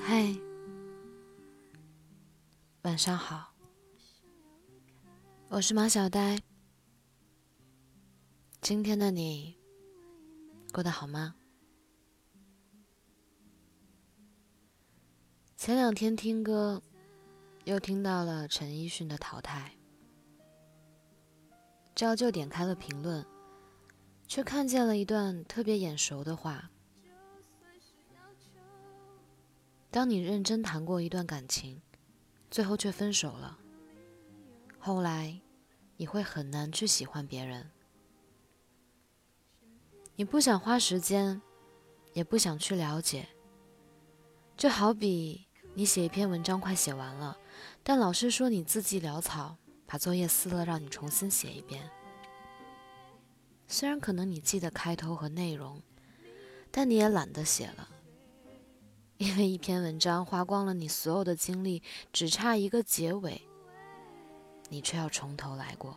[0.00, 0.36] 嗨，
[2.82, 3.54] 晚上好，
[5.48, 6.38] 我是马小呆。
[8.60, 9.56] 今天的你
[10.72, 11.34] 过得好吗？
[15.56, 16.82] 前两天听歌，
[17.64, 19.76] 又听到了陈奕迅的《淘汰》，
[21.94, 23.24] 照旧点开了评论，
[24.26, 26.70] 却看见了一段特别眼熟的话。
[29.92, 31.82] 当你认真谈过一段感情，
[32.50, 33.58] 最后却分手了，
[34.78, 35.38] 后来
[35.98, 37.70] 你会很难去喜欢别人。
[40.16, 41.42] 你不想花时间，
[42.14, 43.28] 也不想去了解。
[44.56, 47.36] 就好比你写一篇文章快写完了，
[47.82, 51.90] 但老师说你字迹潦草，把作业撕了让你重新写一遍。
[53.68, 55.82] 虽然可能你记得开头和内容，
[56.70, 57.90] 但你也懒得写了。
[59.22, 61.80] 因为一篇文章花光了你所有的精力，
[62.12, 63.40] 只差一个结尾，
[64.68, 65.96] 你却要从头来过。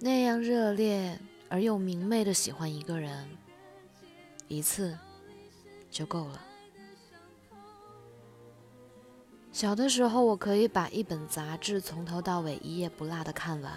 [0.00, 1.16] 那样热烈
[1.48, 3.28] 而又明媚的喜欢一个人，
[4.48, 4.98] 一次
[5.92, 6.44] 就够了。
[9.52, 13.72] 小的时候，我可以把一本杂志从头到尾一页不落的看完，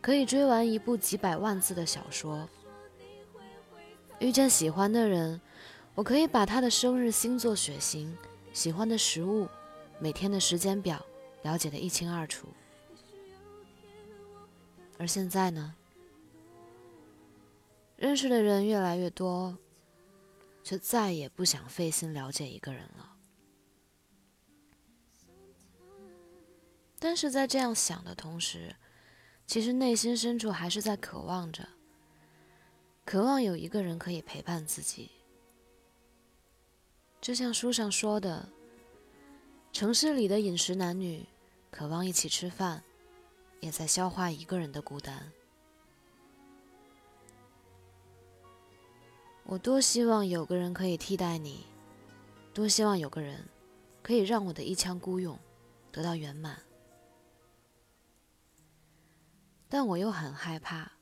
[0.00, 2.48] 可以追完一部几百万字的小说。
[4.18, 5.40] 遇见喜欢的人，
[5.94, 8.16] 我可以把他的生日、星座、血型、
[8.52, 9.46] 喜欢的食物、
[9.98, 11.04] 每天的时间表
[11.42, 12.48] 了解的一清二楚。
[14.98, 15.74] 而现在呢，
[17.96, 19.56] 认识的人越来越多，
[20.64, 23.12] 却再也不想费心了解一个人了。
[26.98, 28.74] 但是在这样想的同时，
[29.46, 31.68] 其实内心深处还是在渴望着。
[33.06, 35.12] 渴望有一个人可以陪伴自己，
[37.20, 38.48] 就像书上说的，
[39.72, 41.24] 城市里的饮食男女
[41.70, 42.82] 渴望一起吃饭，
[43.60, 45.30] 也在消化一个人的孤单。
[49.44, 51.64] 我多希望有个人可以替代你，
[52.52, 53.48] 多希望有个人
[54.02, 55.38] 可以让我的一腔孤勇
[55.92, 56.60] 得到圆满，
[59.68, 60.95] 但我又很害怕。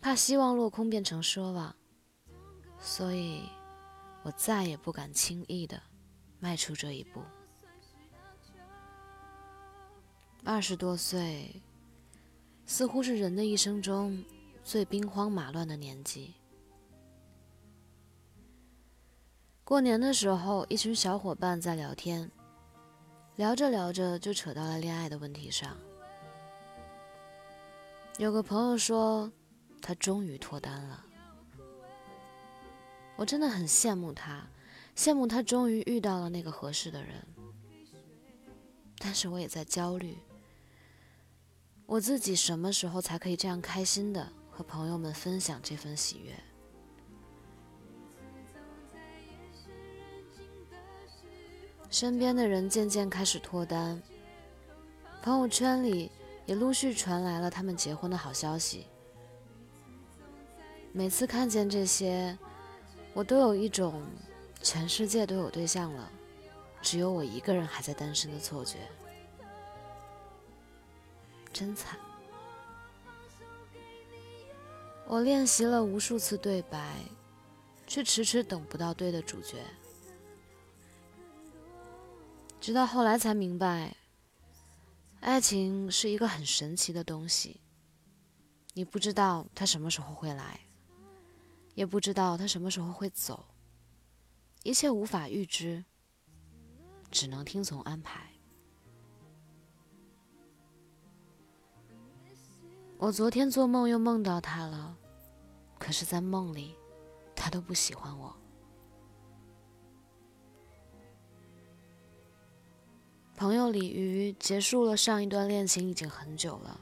[0.00, 1.76] 怕希望落空变成奢望，
[2.78, 3.42] 所以
[4.22, 5.80] 我再也不敢轻易的
[6.38, 7.22] 迈出这一步。
[10.42, 11.62] 二十多岁，
[12.64, 14.24] 似乎是人的一生中
[14.64, 16.32] 最兵荒马乱的年纪。
[19.62, 22.30] 过年的时候，一群小伙伴在聊天，
[23.36, 25.76] 聊着聊着就扯到了恋爱的问题上。
[28.16, 29.30] 有个朋友说。
[29.80, 31.04] 他终于脱单了，
[33.16, 34.46] 我真的很羡慕他，
[34.94, 37.14] 羡慕他终于遇到了那个合适的人。
[38.98, 40.18] 但是我也在焦虑，
[41.86, 46.38] 我自己什么时候才可以这样开心的和朋友们分享这份喜悦？
[51.88, 54.00] 身边的人渐渐开始脱单，
[55.22, 56.12] 朋友圈里
[56.46, 58.86] 也陆续传来了他们结婚的好消息。
[60.92, 62.36] 每次看见这些，
[63.14, 64.02] 我都有一种
[64.60, 66.10] 全世界都有对象了，
[66.82, 68.78] 只有我一个人还在单身的错觉，
[71.52, 71.96] 真惨。
[75.06, 76.96] 我练习了无数次对白，
[77.86, 79.58] 却迟迟等不到对的主角，
[82.60, 83.96] 直到后来才明白，
[85.20, 87.60] 爱情是一个很神奇的东西，
[88.74, 90.60] 你不知道它什么时候会来。
[91.74, 93.46] 也不知道他什么时候会走，
[94.62, 95.84] 一切无法预知，
[97.10, 98.30] 只能听从安排。
[102.98, 104.94] 我昨天做梦又梦到他了，
[105.78, 106.76] 可是，在梦里，
[107.34, 108.36] 他都不喜欢我。
[113.34, 116.78] 朋友鲤鱼结束了上一段恋情已经很久了，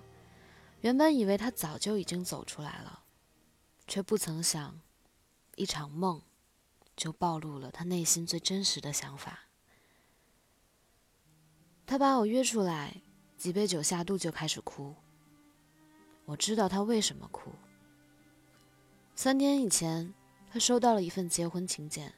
[0.81, 3.01] 原本以为他早就已经走出来了，
[3.89, 4.79] 却不曾想。
[5.57, 6.23] 一场梦，
[6.95, 9.41] 就暴露了他内心最真实的想法。
[11.85, 13.03] 他把我约出来，
[13.37, 14.95] 几杯酒下肚就开始哭。
[16.27, 17.51] 我知道他为什么哭。
[19.17, 20.15] 三天以前，
[20.53, 22.15] 他收到了一份结婚请柬，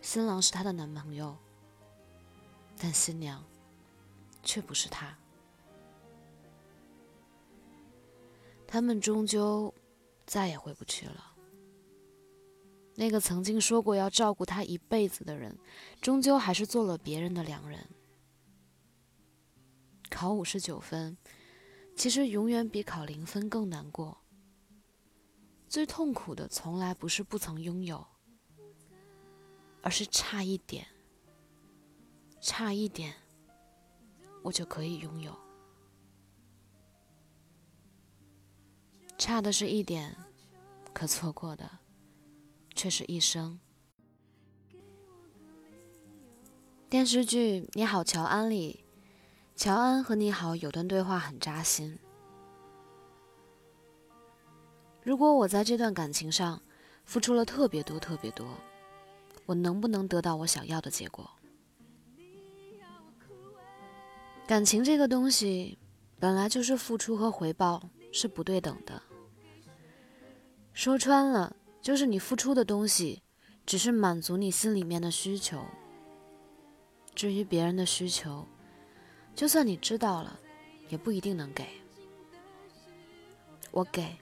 [0.00, 1.36] 新郎是他的男朋友，
[2.76, 3.44] 但新娘
[4.42, 5.16] 却不是他。
[8.66, 9.72] 他们终究。
[10.30, 11.34] 再也回不去了。
[12.94, 15.58] 那个曾经说过要照顾他一辈子的人，
[16.00, 17.84] 终究还是做了别人的良人。
[20.08, 21.18] 考五十九分，
[21.96, 24.18] 其实永远比考零分更难过。
[25.68, 28.06] 最痛苦的从来不是不曾拥有，
[29.82, 30.86] 而是差一点，
[32.40, 33.12] 差一点，
[34.44, 35.36] 我就可以拥有。
[39.20, 40.16] 差的是一点，
[40.94, 41.70] 可错过的
[42.74, 43.60] 却是一生。
[46.88, 48.82] 电视剧《你好，乔安》里，
[49.54, 51.98] 乔安和你好有段对话很扎心。
[55.02, 56.62] 如果我在这段感情上
[57.04, 58.48] 付出了特别多、特别多，
[59.44, 61.30] 我能不能得到我想要的结果？
[64.46, 65.78] 感情这个东西
[66.18, 69.02] 本来就是付出和回报是不对等的。
[70.80, 73.22] 说穿了，就是你付出的东西
[73.66, 75.62] 只是满足你心里面的需求。
[77.14, 78.46] 至于别人的需求，
[79.34, 80.40] 就算你知道了，
[80.88, 81.68] 也不一定能给。
[83.70, 84.16] 我给。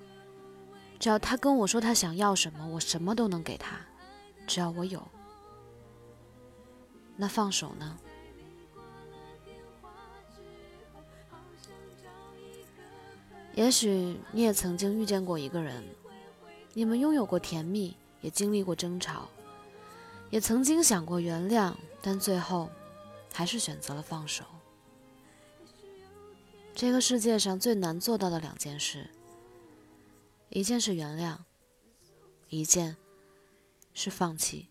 [0.98, 3.78] 只要他跟我说他想要什么，我什么都能给他。
[4.44, 5.00] 只要我有，
[7.14, 7.96] 那放手呢？
[13.54, 15.84] 也许你也曾经遇见过一个人，
[16.74, 19.28] 你们拥有过甜蜜，也经历过争吵，
[20.30, 22.70] 也曾经想过原谅，但最后
[23.32, 24.44] 还是选择了放手。
[26.74, 29.10] 这个世界上最难做到的两件事。
[30.50, 31.38] 一件是原谅，
[32.48, 32.96] 一件
[33.92, 34.68] 是放弃。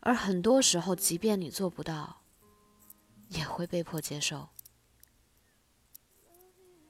[0.00, 2.20] 而很多时候，即便你做不到，
[3.30, 4.50] 也会被迫接受。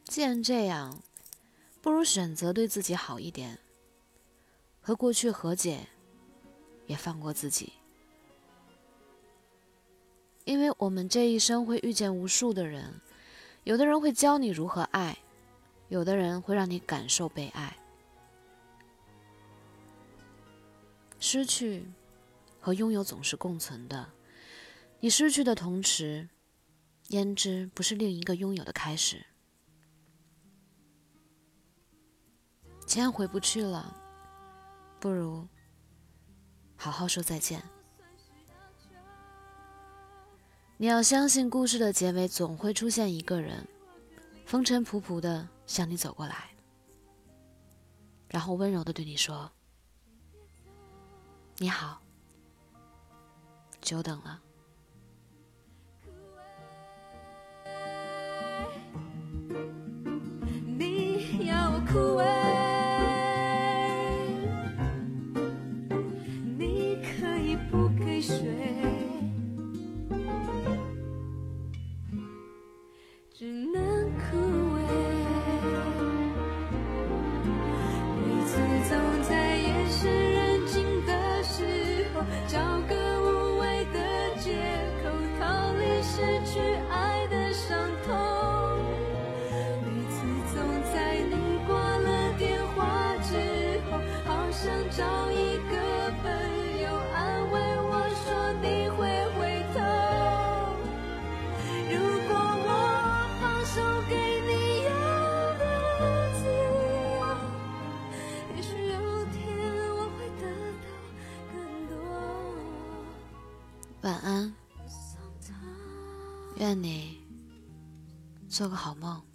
[0.05, 1.03] 既然这样，
[1.81, 3.59] 不如选择对自己好一点，
[4.81, 5.87] 和过去和解，
[6.87, 7.73] 也放过自己。
[10.45, 13.01] 因为我们这一生会遇见无数的人，
[13.65, 15.17] 有的人会教你如何爱。
[15.89, 17.75] 有的人会让你感受被爱，
[21.19, 21.87] 失去
[22.61, 24.13] 和拥有总是共存的。
[25.01, 26.29] 你失去的同时，
[27.07, 29.25] 焉知不是另一个拥有的开始？
[32.89, 33.95] 既然回不去了，
[34.99, 35.47] 不如
[36.75, 37.63] 好好说再见。
[40.79, 43.69] 你要相信，故事的结尾总会出现一个人，
[44.47, 45.47] 风尘仆仆的。
[45.67, 46.49] 向你走过来，
[48.27, 49.53] 然后温柔的对你说
[51.61, 52.01] ：“你好，
[53.83, 54.41] 久等了。”
[60.79, 62.38] 你要我枯萎，
[116.59, 117.19] 愿你
[118.49, 119.28] 做个好梦。